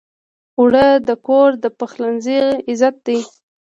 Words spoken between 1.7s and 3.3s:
پخلنځي عزت دی